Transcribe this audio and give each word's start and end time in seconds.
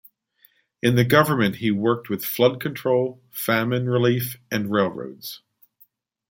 In 0.81 0.95
the 0.95 1.05
government 1.05 1.57
he 1.57 1.69
worked 1.69 2.09
with 2.09 2.25
flood 2.25 2.59
control, 2.59 3.21
famine 3.29 3.87
relief, 3.87 4.39
and 4.51 4.71
railroads. 4.71 5.41